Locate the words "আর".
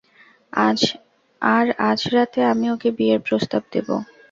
1.41-1.65